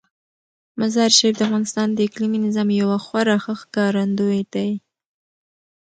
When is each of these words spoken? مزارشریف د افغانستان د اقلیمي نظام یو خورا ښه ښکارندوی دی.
مزارشریف 0.79 1.35
د 1.37 1.41
افغانستان 1.47 1.87
د 1.93 1.99
اقلیمي 2.07 2.39
نظام 2.45 2.69
یو 2.81 2.89
خورا 3.05 3.37
ښه 3.43 3.53
ښکارندوی 3.61 4.41
دی. 4.53 4.69